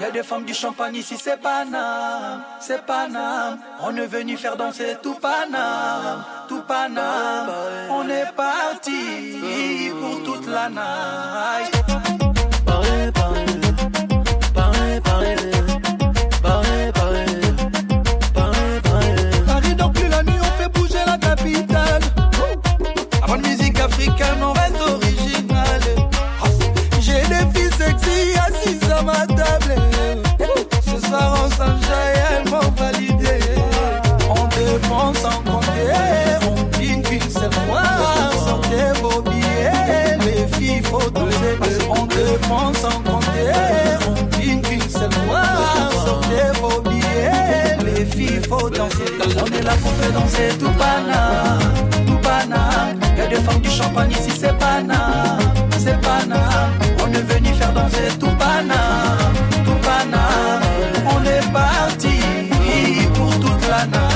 [0.00, 3.58] Y a des femmes du champagne ici, c'est Paname, c'est Paname.
[3.82, 7.50] On est venu faire danser tout Paname, tout Paname.
[7.90, 11.79] On est parti pour toute la night.
[50.12, 51.58] Danser tout pana,
[52.06, 52.92] tout pana.
[53.16, 55.38] Y'a des femmes du champagne ici, c'est pana,
[55.78, 56.70] c'est pana.
[57.02, 58.80] On est venu faire danser tout pana,
[59.64, 60.60] tout pana.
[61.06, 62.20] On est parti
[63.14, 64.10] pour toute la night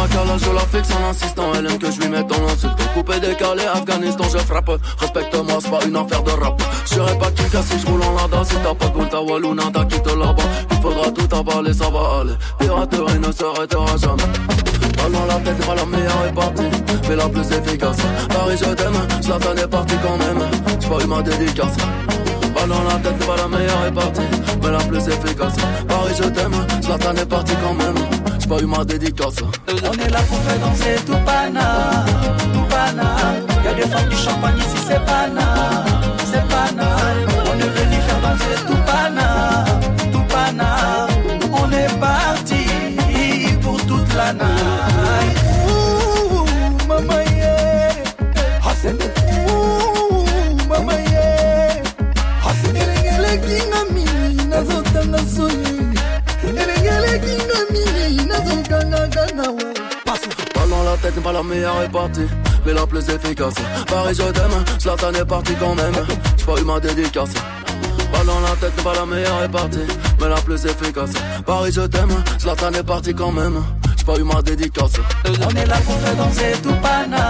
[0.00, 1.52] ma calage, je la fixe en insistant.
[1.54, 2.76] Elle aime que je lui mette dans l'insulte.
[2.94, 4.70] Coupé, décalé, Afghanistan, je frappe.
[4.98, 6.62] Respecte-moi, c'est pas une affaire de rap.
[6.86, 8.44] Je pas qui casse si je roule en lada.
[8.44, 10.42] Si t'as pas de ta walou, nada, quitte là-bas.
[10.70, 12.34] Il faudra tout avaler, ça va aller.
[12.58, 14.59] Piraterie ne s'arrêtera jamais.
[15.12, 16.70] Dans la tête, pas la meilleure est partie,
[17.08, 17.96] mais la plus efficace.
[18.28, 20.48] Paris, je t'aime, Zlatan est parti quand même.
[20.80, 21.76] J'ai pas eu ma dédicace.
[22.68, 24.20] Dans la tête, pas la meilleure est partie,
[24.62, 25.56] mais la plus efficace.
[25.88, 27.96] Paris, je t'aime, Zlatan est parti quand même
[28.50, 29.36] pas eu ma dédicace.
[29.68, 32.04] On est là pour faire danser tout pana,
[32.52, 33.14] tout pana.
[33.64, 35.49] Y'a des femmes du champagne ici, c'est pana,
[60.70, 62.26] dans la tête, pas la meilleure est partie,
[62.64, 63.54] mais la plus efficace.
[63.86, 65.94] Paris, je t'aime, Zlatan est parti quand même.
[66.36, 67.30] J'ai pas eu ma dédicace.
[68.12, 69.86] Pas la tête, pas la meilleure est partie,
[70.20, 71.10] mais la plus efficace.
[71.44, 73.62] Paris, je t'aime, Zlatan est parti quand même.
[73.96, 74.92] J'ai pas eu ma dédicace.
[75.26, 77.29] On est là pour faire danser tout pana,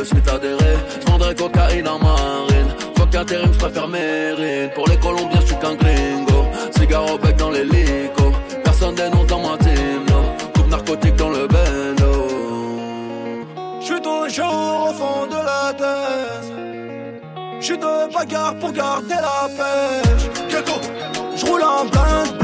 [0.00, 0.74] de suite adhéré.
[1.30, 2.70] Je cocaïne en marine.
[2.96, 4.70] Fuck intérim, je préfère mérine.
[4.74, 6.40] Pour les Colombiens, je suis qu'un gringo.
[6.76, 8.24] Cigare au bec dans l'hélico.
[8.64, 10.20] Personne dénonce dans ma team, no.
[10.54, 12.12] Coupe narcotique dans le bendo.
[13.80, 16.48] Je suis toujours au fond de la tête.
[17.60, 20.24] J'suis de bagarre pour garder la pêche.
[20.50, 20.80] Ghetto,
[21.36, 22.39] j'roule en blinde.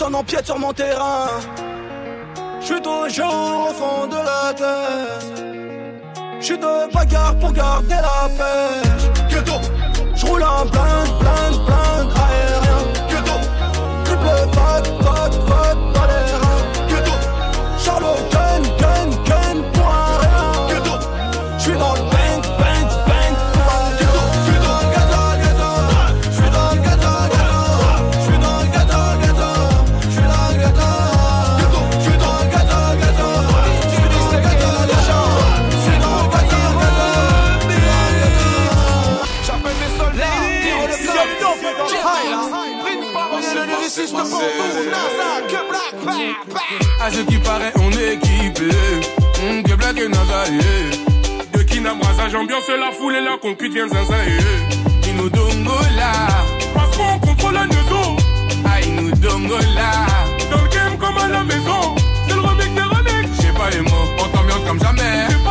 [0.00, 1.26] Personne empiète sur mon terrain.
[2.58, 5.20] Je suis toujours au fond de la terre.
[6.40, 9.28] Je suis de bagarre pour garder la pêche.
[9.28, 9.60] Ghetto,
[10.14, 12.80] je roule en blinde, blinde, blinde aérien.
[13.10, 13.36] Ghetto,
[14.06, 15.89] triple vague, vague, vague
[44.90, 46.60] NASA, que Black.
[47.00, 48.70] À ce qui paraît, on est équipé.
[49.42, 50.90] Hum, que Black et Naza, yeah.
[51.52, 55.10] De j'ambiance la foule et la yeah.
[55.10, 56.12] Inu Dongola.
[56.74, 58.16] Parce qu'on contrôle la maison.
[58.64, 59.90] Ah, Inu Dongola.
[60.50, 61.94] Dans le game comme à la maison.
[62.28, 63.28] C'est le remix des remix.
[63.40, 64.08] J'ai pas les mots.
[64.18, 65.49] On t'ambiance comme jamais.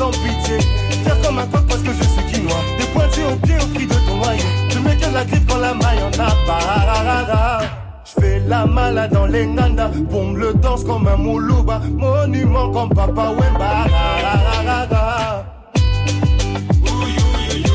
[0.00, 0.58] Sans pitié.
[1.04, 2.62] Faire comme un coq parce que je suis quinois.
[2.78, 4.48] Des pointillés au pied au prix de ton noyer.
[4.70, 7.60] Je mets la griffe quand la maille en a.
[8.06, 9.88] Je fais la malade dans les nanda.
[10.10, 11.82] Bombe le danse comme un moulouba.
[11.92, 13.70] Monument comme Papa Wemba.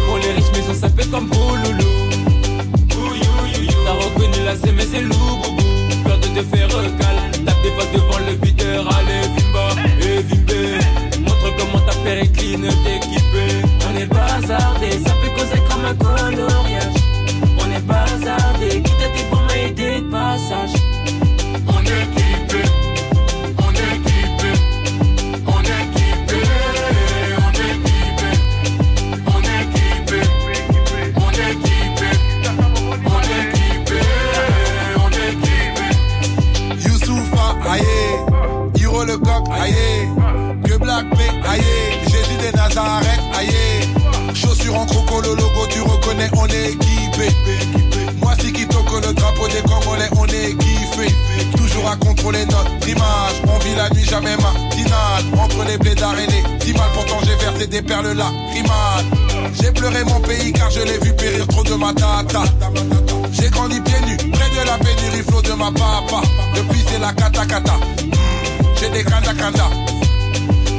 [0.05, 1.55] Pour les riches maisons ça fait comme pour
[51.99, 55.23] Contrôler notre image, on vit la nuit, jamais matinale.
[55.39, 58.31] Entre les blés d'arénée, dix mal, pourtant j'ai versé des perles là.
[59.53, 62.43] J'ai pleuré mon pays car je l'ai vu périr trop de ma tata.
[63.31, 66.21] J'ai grandi pieds nus, près de la pénurie, flot de ma papa.
[66.55, 67.73] Depuis c'est la kata kata.
[68.79, 69.69] J'ai des kanda kanda.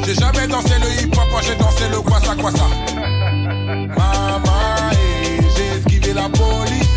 [0.04, 2.66] J'ai jamais dansé le hip hop, moi j'ai dansé le kwasa kwasa.
[3.96, 6.94] Maman, eh, j'ai esquivé la police.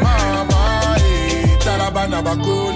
[0.00, 2.71] Maman, eh, Talabana Bakoli.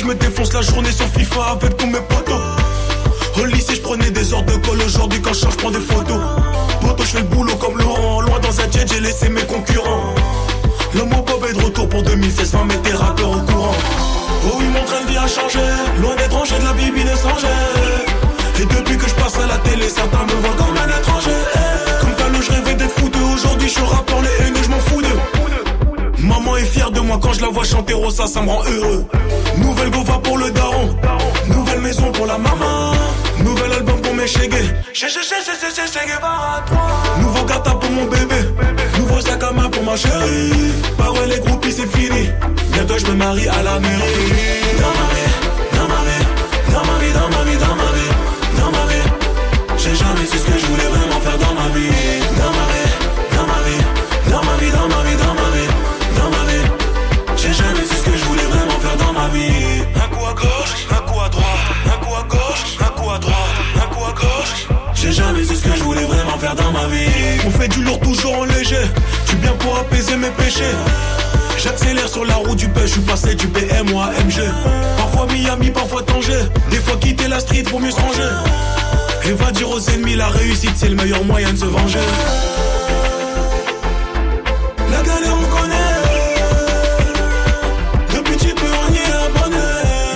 [0.00, 2.39] Je me défonce la journée sur FIFA avec tous mes potos.
[3.36, 4.80] Au lycée, je prenais des heures de colle.
[4.84, 6.20] Aujourd'hui, quand je change, je prends des photos.
[6.80, 8.20] Poto, je fais le boulot comme Laurent.
[8.22, 10.14] Loin dans un jet, j'ai laissé mes concurrents.
[10.94, 12.54] L'homme au Bob est de retour pour 2016.
[12.54, 13.74] Enfin, mettez rappeurs au courant.
[14.46, 15.60] Oh oui, mon train de vie a changé.
[16.00, 17.10] Loin d'être rangé de la bibi de.
[18.60, 21.30] Et depuis que je passe à la télé, certains me voient comme un étranger.
[22.00, 23.18] Comme t'as le je rêvais d'être foutu.
[23.34, 25.20] Aujourd'hui, je suis rappeur, les haineux, je m'en fous d'eux.
[26.22, 29.06] Maman est fière de moi quand je la vois chanter Rosa, ça me rend heureux.
[29.56, 30.94] Nouvelle gova pour le daron,
[31.48, 32.92] nouvelle maison pour la maman,
[34.30, 34.70] chégués.
[37.20, 38.40] Nouveau gata pour mon bébé,
[38.98, 40.72] nouveau sac à main pour ma chérie.
[40.96, 42.24] Parole les groupies, c'est fini.
[42.72, 44.30] Bientôt je me marie à la mairie.
[44.82, 45.32] Dans ma vie,
[45.76, 46.19] dans ma vie,
[72.10, 74.42] sur la route du bus, je suis passé du BM à MG.
[74.96, 76.42] Parfois Miami, parfois Tanger.
[76.70, 78.30] Des fois quitter la street pour mieux se ranger.
[79.26, 82.00] Et va dire aux ennemis, la réussite c'est le meilleur moyen de se venger.
[84.90, 85.76] La galère on connaît.
[88.14, 89.56] Le petit peu on y est abonné.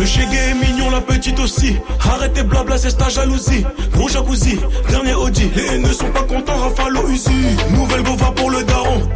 [0.00, 1.76] Le chégué est mignon, la petite aussi.
[2.00, 3.64] Arrêtez blabla, c'est ta jalousie.
[3.92, 4.58] Gros jacuzzi,
[4.88, 5.48] dernier Audi.
[5.54, 7.30] Les haineux sont pas contents, Rafale au Uzi.
[7.70, 9.08] Nouvelle gova pour le daron.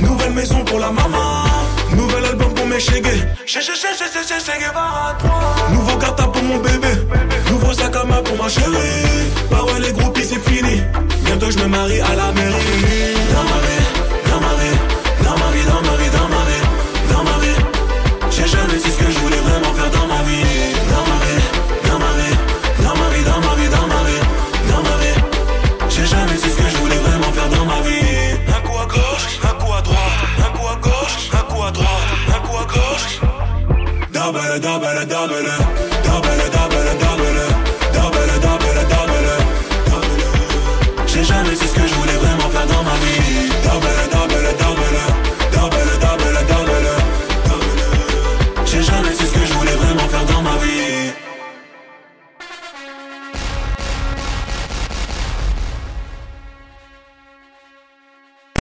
[0.00, 1.53] Nouvelle maison pour la maman.
[2.74, 3.22] Mes chégués.
[5.70, 6.88] Nouveau carta pour mon bébé.
[7.48, 8.74] Nouveau sac à main pour ma chérie.
[9.48, 10.82] Bah ouais, les groupies, c'est fini.
[11.24, 13.14] Bientôt, je me marie à la mairie.
[13.32, 13.93] Dans ma vie,